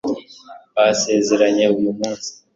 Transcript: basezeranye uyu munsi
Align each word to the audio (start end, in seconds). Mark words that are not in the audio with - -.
basezeranye 0.75 1.65
uyu 1.77 1.91
munsi 1.99 2.29